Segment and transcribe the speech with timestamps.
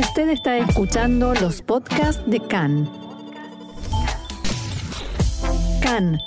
[0.00, 2.88] Usted está escuchando los podcasts de CAN.
[5.82, 6.18] CAN,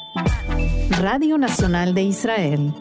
[1.01, 2.71] Radio Nacional de Israel.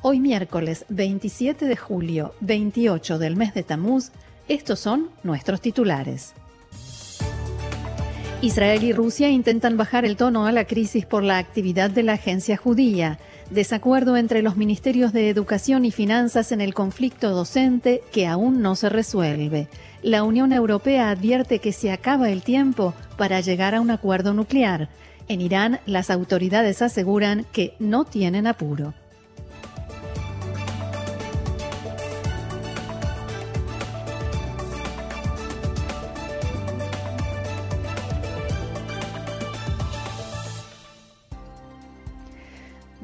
[0.00, 4.12] Hoy miércoles 27 de julio, 28 del mes de Tamuz,
[4.48, 6.32] estos son nuestros titulares.
[8.40, 12.14] Israel y Rusia intentan bajar el tono a la crisis por la actividad de la
[12.14, 13.18] agencia judía.
[13.52, 18.76] Desacuerdo entre los ministerios de Educación y Finanzas en el conflicto docente que aún no
[18.76, 19.68] se resuelve.
[20.00, 24.88] La Unión Europea advierte que se acaba el tiempo para llegar a un acuerdo nuclear.
[25.28, 28.94] En Irán, las autoridades aseguran que no tienen apuro.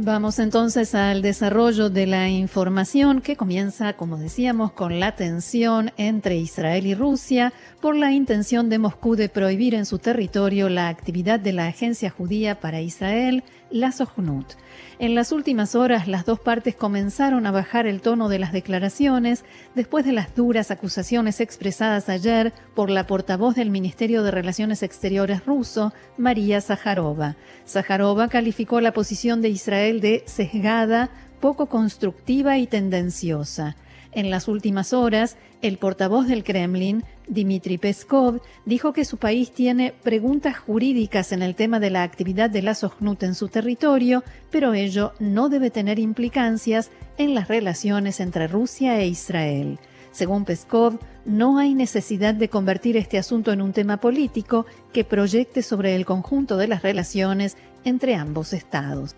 [0.01, 6.37] Vamos entonces al desarrollo de la información que comienza, como decíamos, con la tensión entre
[6.37, 11.41] Israel y Rusia por la intención de Moscú de prohibir en su territorio la actividad
[11.41, 14.57] de la Agencia Judía para Israel, la.
[14.99, 19.45] En las últimas horas, las dos partes comenzaron a bajar el tono de las declaraciones
[19.75, 25.45] después de las duras acusaciones expresadas ayer por la portavoz del Ministerio de Relaciones Exteriores
[25.45, 27.37] ruso, María Zaharova.
[27.67, 33.77] Zaharova calificó la posición de Israel de sesgada, poco constructiva y tendenciosa.
[34.13, 39.93] En las últimas horas, el portavoz del Kremlin, Dmitry Peskov, dijo que su país tiene
[40.03, 44.73] preguntas jurídicas en el tema de la actividad de la Sojnut en su territorio, pero
[44.73, 49.79] ello no debe tener implicancias en las relaciones entre Rusia e Israel.
[50.11, 55.63] Según Peskov, no hay necesidad de convertir este asunto en un tema político que proyecte
[55.63, 59.15] sobre el conjunto de las relaciones entre ambos estados.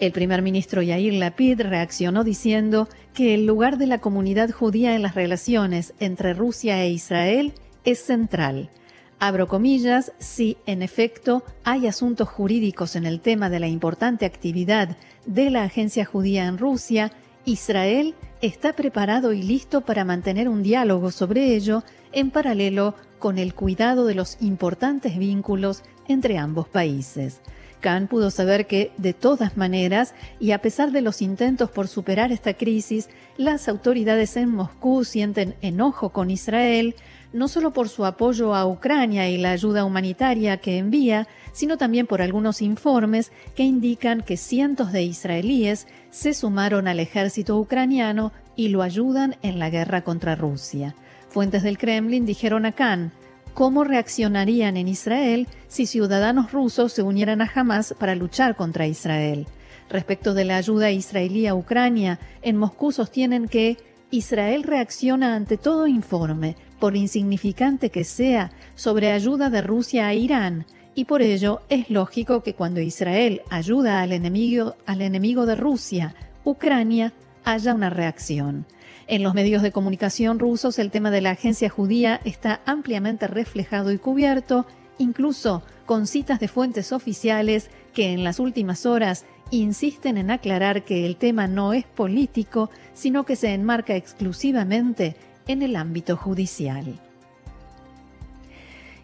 [0.00, 5.02] El primer ministro Yair Lapid reaccionó diciendo que el lugar de la comunidad judía en
[5.02, 7.52] las relaciones entre Rusia e Israel
[7.84, 8.70] es central.
[9.18, 14.96] Abro comillas, si en efecto hay asuntos jurídicos en el tema de la importante actividad
[15.26, 17.10] de la agencia judía en Rusia,
[17.44, 21.82] Israel está preparado y listo para mantener un diálogo sobre ello
[22.12, 27.40] en paralelo con el cuidado de los importantes vínculos entre ambos países.
[27.80, 32.32] Khan pudo saber que, de todas maneras, y a pesar de los intentos por superar
[32.32, 36.96] esta crisis, las autoridades en Moscú sienten enojo con Israel,
[37.32, 42.06] no solo por su apoyo a Ucrania y la ayuda humanitaria que envía, sino también
[42.06, 48.68] por algunos informes que indican que cientos de israelíes se sumaron al ejército ucraniano y
[48.68, 50.94] lo ayudan en la guerra contra Rusia.
[51.28, 53.12] Fuentes del Kremlin dijeron a Khan,
[53.58, 59.48] cómo reaccionarían en Israel si ciudadanos rusos se unieran a Hamas para luchar contra Israel.
[59.90, 63.76] Respecto de la ayuda israelí a Ucrania, en Moscú sostienen que
[64.12, 70.64] Israel reacciona ante todo informe, por insignificante que sea, sobre ayuda de Rusia a Irán,
[70.94, 76.14] y por ello es lógico que cuando Israel ayuda al enemigo, al enemigo de Rusia,
[76.44, 78.66] Ucrania, haya una reacción.
[79.10, 83.90] En los medios de comunicación rusos el tema de la agencia judía está ampliamente reflejado
[83.90, 84.66] y cubierto,
[84.98, 91.06] incluso con citas de fuentes oficiales que en las últimas horas insisten en aclarar que
[91.06, 97.00] el tema no es político, sino que se enmarca exclusivamente en el ámbito judicial.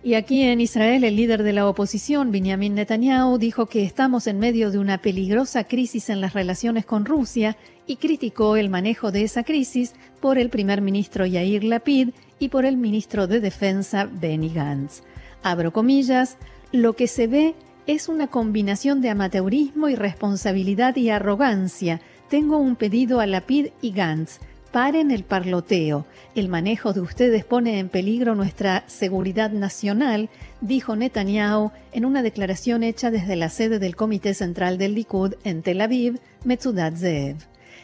[0.05, 4.39] Y aquí en Israel, el líder de la oposición, Benjamin Netanyahu, dijo que estamos en
[4.39, 7.57] medio de una peligrosa crisis en las relaciones con Rusia
[7.87, 12.67] y criticó el manejo de esa crisis por el primer ministro Yair Lapid y por
[12.67, 15.01] el ministro de Defensa Benny Gantz.
[15.43, 16.37] Abro comillas,
[16.71, 17.55] lo que se ve
[17.87, 22.03] es una combinación de amateurismo, irresponsabilidad y arrogancia.
[22.29, 24.39] Tengo un pedido a Lapid y Gantz
[24.75, 26.05] Paren el parloteo.
[26.35, 30.31] El manejo de ustedes pone en peligro nuestra seguridad nacional,
[30.61, 35.63] dijo Netanyahu en una declaración hecha desde la sede del Comité Central del Likud en
[35.63, 37.37] Tel Aviv, Metzudat Zeev.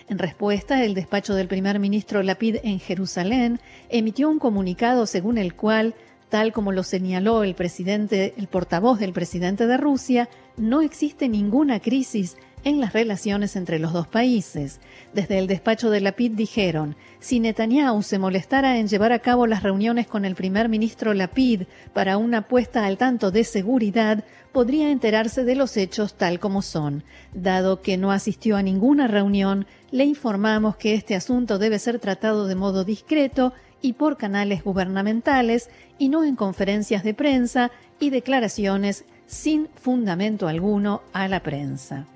[0.09, 5.55] En respuesta, el despacho del primer ministro Lapid en Jerusalén emitió un comunicado según el
[5.55, 5.95] cual,
[6.29, 11.79] tal como lo señaló el presidente, el portavoz del presidente de Rusia, no existe ninguna
[11.79, 14.81] crisis en las relaciones entre los dos países.
[15.13, 19.63] Desde el despacho de Lapid dijeron, si Netanyahu se molestara en llevar a cabo las
[19.63, 21.63] reuniones con el primer ministro Lapid
[21.93, 27.05] para una puesta al tanto de seguridad, podría enterarse de los hechos tal como son.
[27.35, 32.47] Dado que no asistió a ninguna reunión, le informamos que este asunto debe ser tratado
[32.47, 33.53] de modo discreto
[33.83, 41.03] y por canales gubernamentales y no en conferencias de prensa y declaraciones sin fundamento alguno
[41.13, 42.07] a la prensa.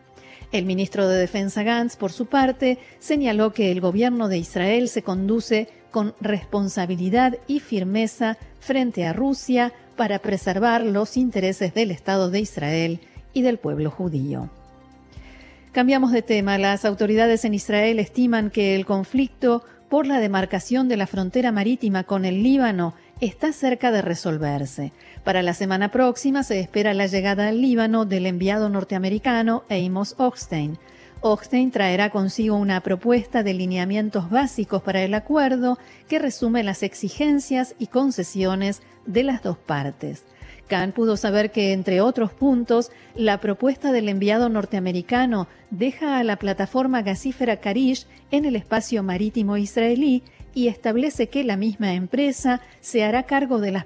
[0.54, 5.02] El ministro de Defensa Gantz, por su parte, señaló que el gobierno de Israel se
[5.02, 12.38] conduce con responsabilidad y firmeza frente a Rusia para preservar los intereses del Estado de
[12.38, 13.00] Israel
[13.32, 14.48] y del pueblo judío.
[15.72, 16.56] Cambiamos de tema.
[16.56, 22.04] Las autoridades en Israel estiman que el conflicto por la demarcación de la frontera marítima
[22.04, 24.92] con el Líbano está cerca de resolverse.
[25.22, 30.78] Para la semana próxima se espera la llegada al Líbano del enviado norteamericano Amos Hochstein.
[31.20, 35.78] Hochstein traerá consigo una propuesta de lineamientos básicos para el acuerdo
[36.08, 40.24] que resume las exigencias y concesiones de las dos partes.
[40.68, 46.36] Khan pudo saber que, entre otros puntos, la propuesta del enviado norteamericano deja a la
[46.36, 50.22] plataforma gasífera Karish en el espacio marítimo israelí
[50.54, 53.84] y establece que la misma empresa se hará cargo de las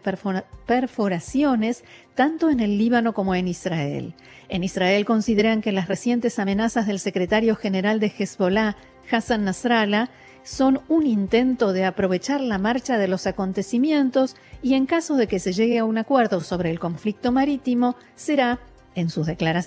[0.67, 1.82] perforaciones
[2.15, 4.15] tanto en el Líbano como en Israel.
[4.49, 8.76] En Israel consideran que las recientes amenazas del secretario general de Hezbollah,
[9.11, 10.11] Hassan Nasrallah,
[10.43, 15.41] son un intento de aprovechar la marcha de los acontecimientos y en caso de que
[15.41, 18.59] se llegue a un acuerdo sobre el conflicto marítimo, será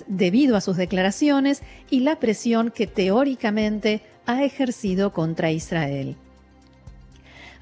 [0.08, 6.16] debido a sus declaraciones y la presión que teóricamente ha ejercido contra Israel.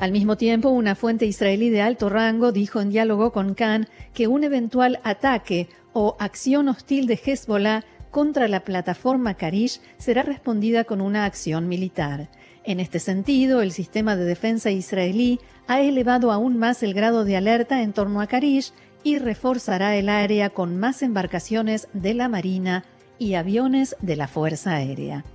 [0.00, 4.28] Al mismo tiempo, una fuente israelí de alto rango dijo en diálogo con Khan que
[4.28, 11.02] un eventual ataque o acción hostil de Hezbollah contra la plataforma Karish será respondida con
[11.02, 12.30] una acción militar.
[12.64, 17.36] En este sentido, el sistema de defensa israelí ha elevado aún más el grado de
[17.36, 18.72] alerta en torno a Karish
[19.04, 22.84] y reforzará el área con más embarcaciones de la Marina
[23.18, 25.26] y aviones de la Fuerza Aérea.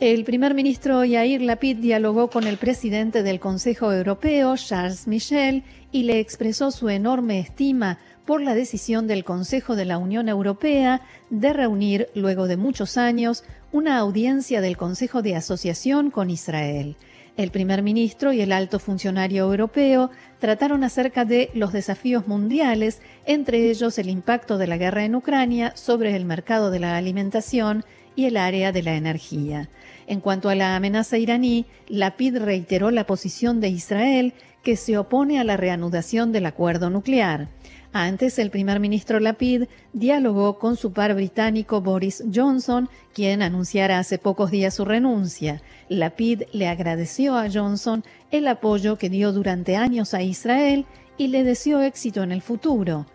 [0.00, 5.62] El primer ministro Yair Lapid dialogó con el presidente del Consejo Europeo, Charles Michel,
[5.92, 11.02] y le expresó su enorme estima por la decisión del Consejo de la Unión Europea
[11.28, 16.96] de reunir, luego de muchos años, una audiencia del Consejo de Asociación con Israel.
[17.36, 23.70] El primer ministro y el alto funcionario europeo trataron acerca de los desafíos mundiales, entre
[23.70, 27.84] ellos el impacto de la guerra en Ucrania sobre el mercado de la alimentación
[28.26, 29.68] el área de la energía.
[30.06, 35.40] En cuanto a la amenaza iraní, Lapid reiteró la posición de Israel que se opone
[35.40, 37.48] a la reanudación del acuerdo nuclear.
[37.92, 44.18] Antes, el primer ministro Lapid dialogó con su par británico Boris Johnson, quien anunciara hace
[44.18, 45.60] pocos días su renuncia.
[45.88, 50.86] Lapid le agradeció a Johnson el apoyo que dio durante años a Israel
[51.18, 53.06] y le deseó éxito en el futuro.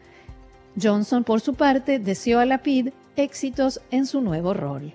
[0.82, 4.94] Johnson, por su parte, deseó a Lapid éxitos en su nuevo rol.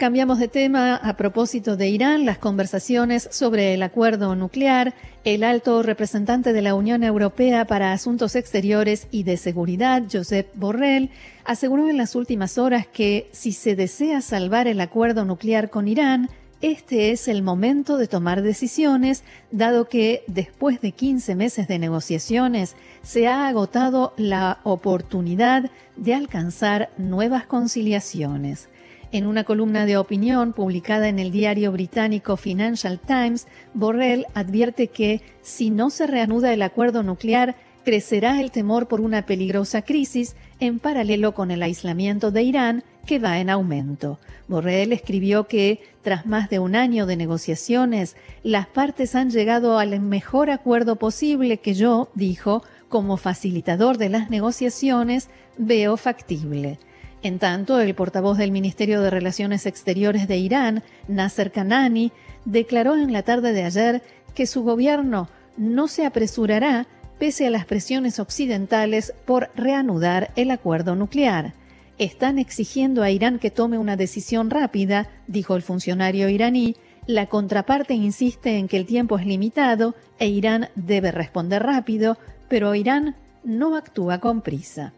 [0.00, 4.94] Cambiamos de tema a propósito de Irán, las conversaciones sobre el acuerdo nuclear.
[5.24, 11.10] El alto representante de la Unión Europea para Asuntos Exteriores y de Seguridad, Josep Borrell,
[11.44, 16.30] aseguró en las últimas horas que si se desea salvar el acuerdo nuclear con Irán,
[16.62, 22.76] este es el momento de tomar decisiones, dado que después de 15 meses de negociaciones
[23.02, 28.68] se ha agotado la oportunidad de alcanzar nuevas conciliaciones.
[29.10, 35.22] En una columna de opinión publicada en el diario británico Financial Times, Borrell advierte que
[35.40, 40.78] si no se reanuda el acuerdo nuclear, crecerá el temor por una peligrosa crisis en
[40.78, 44.20] paralelo con el aislamiento de Irán que va en aumento.
[44.46, 48.14] Borrell escribió que, tras más de un año de negociaciones,
[48.44, 54.30] las partes han llegado al mejor acuerdo posible que yo, dijo, como facilitador de las
[54.30, 56.78] negociaciones, veo factible.
[57.24, 62.12] En tanto, el portavoz del Ministerio de Relaciones Exteriores de Irán, Nasser Kanani,
[62.44, 64.02] declaró en la tarde de ayer
[64.36, 66.86] que su gobierno no se apresurará
[67.18, 71.54] pese a las presiones occidentales por reanudar el acuerdo nuclear.
[72.00, 76.74] Están exigiendo a Irán que tome una decisión rápida, dijo el funcionario iraní.
[77.06, 82.16] La contraparte insiste en que el tiempo es limitado e Irán debe responder rápido,
[82.48, 84.94] pero Irán no actúa con prisa.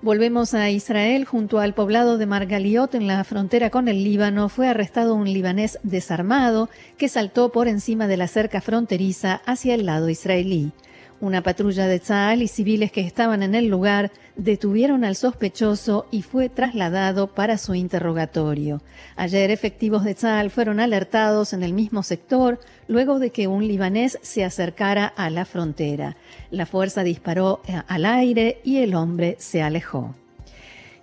[0.00, 1.26] Volvemos a Israel.
[1.26, 5.78] Junto al poblado de Margaliot, en la frontera con el Líbano, fue arrestado un libanés
[5.82, 10.72] desarmado que saltó por encima de la cerca fronteriza hacia el lado israelí.
[11.18, 16.20] Una patrulla de Tzal y civiles que estaban en el lugar detuvieron al sospechoso y
[16.20, 18.82] fue trasladado para su interrogatorio.
[19.16, 24.18] Ayer efectivos de Tzal fueron alertados en el mismo sector luego de que un libanés
[24.20, 26.18] se acercara a la frontera.
[26.50, 30.14] La fuerza disparó al aire y el hombre se alejó.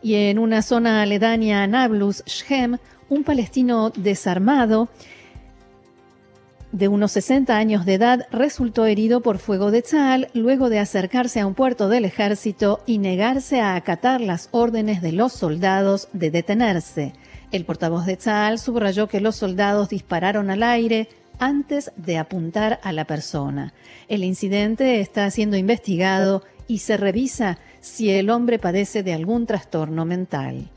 [0.04, 2.78] Y en una zona aledaña a Nablus, Shem,
[3.10, 4.90] un palestino desarmado
[6.74, 11.40] de unos 60 años de edad, resultó herido por fuego de Tzal luego de acercarse
[11.40, 16.32] a un puerto del ejército y negarse a acatar las órdenes de los soldados de
[16.32, 17.14] detenerse.
[17.52, 22.92] El portavoz de Tzal subrayó que los soldados dispararon al aire antes de apuntar a
[22.92, 23.74] la persona.
[24.08, 30.06] El incidente está siendo investigado y se revisa si el hombre padece de algún trastorno
[30.06, 30.72] mental.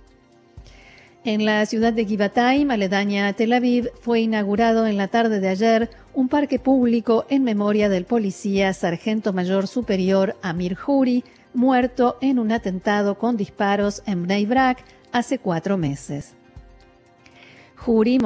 [1.26, 5.90] En la ciudad de Givatayim, aledaña Tel Aviv, fue inaugurado en la tarde de ayer
[6.14, 12.52] un parque público en memoria del policía sargento mayor superior Amir Huri, muerto en un
[12.52, 16.34] atentado con disparos en Bnei Brak hace cuatro meses.
[17.84, 18.20] Huri,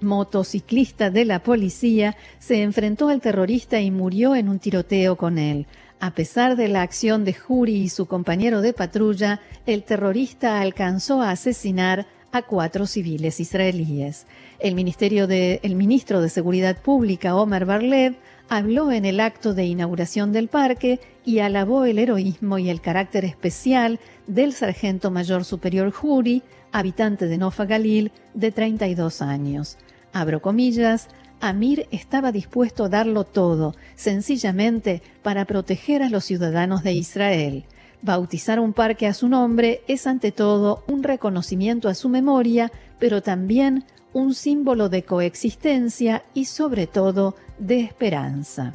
[0.00, 5.66] motociclista de la policía, se enfrentó al terrorista y murió en un tiroteo con él.
[6.04, 11.22] A pesar de la acción de Juri y su compañero de patrulla, el terrorista alcanzó
[11.22, 14.26] a asesinar a cuatro civiles israelíes.
[14.58, 18.16] El, ministerio de, ministro de Seguridad Pública, Omar Barlev,
[18.50, 23.24] habló en el acto de inauguración del parque y alabó el heroísmo y el carácter
[23.24, 29.78] especial del sargento mayor superior Juri, habitante de Nofa Galil, de 32 años.
[30.12, 31.08] Abro comillas,
[31.48, 37.64] Amir estaba dispuesto a darlo todo, sencillamente para proteger a los ciudadanos de Israel.
[38.00, 43.20] Bautizar un parque a su nombre es ante todo un reconocimiento a su memoria, pero
[43.20, 43.84] también
[44.14, 48.72] un símbolo de coexistencia y sobre todo de esperanza.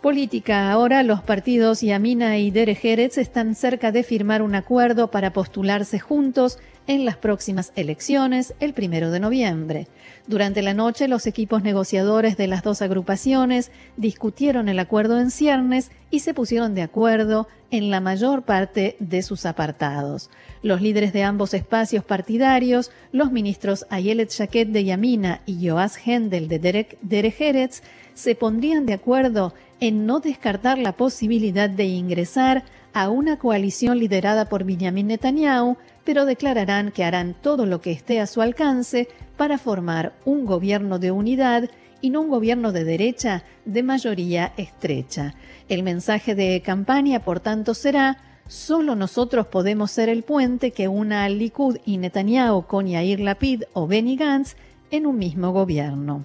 [0.00, 0.72] Política.
[0.72, 6.58] Ahora los partidos Yamina y Derech están cerca de firmar un acuerdo para postularse juntos
[6.86, 9.88] en las próximas elecciones el primero de noviembre.
[10.26, 15.90] Durante la noche, los equipos negociadores de las dos agrupaciones discutieron el acuerdo en ciernes
[16.10, 20.30] y se pusieron de acuerdo en la mayor parte de sus apartados.
[20.62, 26.48] Los líderes de ambos espacios partidarios, los ministros Ayelet Shaket de Yamina y Joas Hendel
[26.48, 27.70] de Derek, Derek
[28.14, 34.48] se pondrían de acuerdo en no descartar la posibilidad de ingresar a una coalición liderada
[34.48, 39.58] por Benjamin Netanyahu, pero declararán que harán todo lo que esté a su alcance para
[39.58, 41.70] formar un gobierno de unidad
[42.00, 45.34] y no un gobierno de derecha de mayoría estrecha.
[45.68, 48.18] El mensaje de campaña, por tanto, será
[48.50, 53.62] Solo nosotros podemos ser el puente que una al Likud y Netanyahu con Yair Lapid
[53.74, 54.56] o Benny Gantz
[54.90, 56.24] en un mismo gobierno.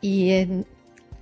[0.00, 0.66] Y en,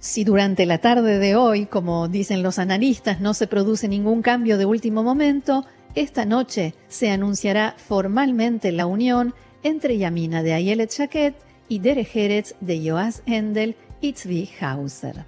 [0.00, 4.56] si durante la tarde de hoy, como dicen los analistas, no se produce ningún cambio
[4.56, 11.34] de último momento, esta noche se anunciará formalmente la unión entre Yamina de Ayelet Shaket
[11.68, 14.14] y Derek de Joas Endel y
[14.60, 15.26] Hauser.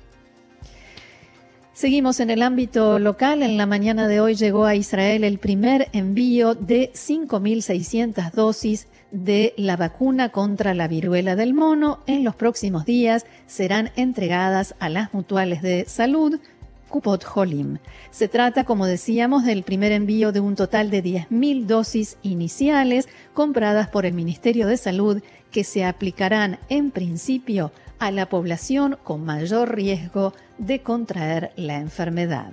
[1.75, 3.43] Seguimos en el ámbito local.
[3.43, 9.55] En la mañana de hoy llegó a Israel el primer envío de 5.600 dosis de
[9.57, 12.01] la vacuna contra la viruela del mono.
[12.07, 16.39] En los próximos días serán entregadas a las mutuales de salud.
[16.91, 17.79] Kupot Holim.
[18.11, 23.89] Se trata, como decíamos, del primer envío de un total de 10.000 dosis iniciales compradas
[23.89, 29.77] por el Ministerio de Salud que se aplicarán en principio a la población con mayor
[29.77, 32.51] riesgo de contraer la enfermedad.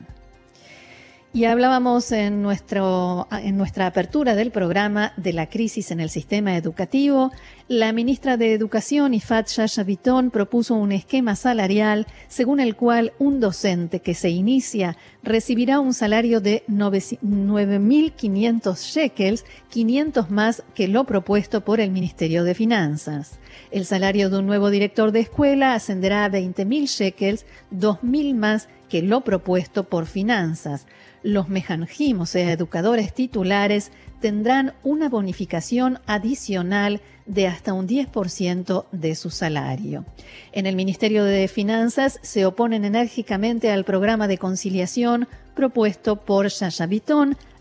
[1.31, 6.57] Y hablábamos en, nuestro, en nuestra apertura del programa de la crisis en el sistema
[6.57, 7.31] educativo.
[7.67, 9.85] La ministra de Educación, Ifat Shasha
[10.31, 16.41] propuso un esquema salarial según el cual un docente que se inicia recibirá un salario
[16.41, 23.37] de 9.500 shekels, 500 más que lo propuesto por el Ministerio de Finanzas.
[23.69, 29.01] El salario de un nuevo director de escuela ascenderá a 20.000 shekels, 2.000 más que
[29.01, 30.85] lo propuesto por Finanzas
[31.23, 33.91] los mejanjim, o sea, educadores titulares,
[34.21, 40.05] tendrán una bonificación adicional de hasta un 10% de su salario.
[40.51, 46.87] En el Ministerio de Finanzas se oponen enérgicamente al programa de conciliación propuesto por Yaya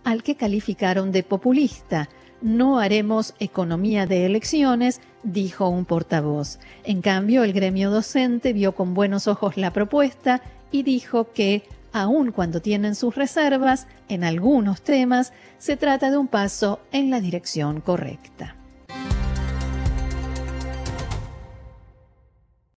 [0.04, 2.08] al que calificaron de populista.
[2.40, 6.60] No haremos economía de elecciones, dijo un portavoz.
[6.84, 12.32] En cambio, el gremio docente vio con buenos ojos la propuesta y dijo que aun
[12.32, 17.80] cuando tienen sus reservas en algunos temas, se trata de un paso en la dirección
[17.80, 18.57] correcta.